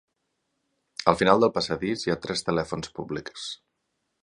[1.11, 3.47] Al final del passadís hi ha tres telèfons públics.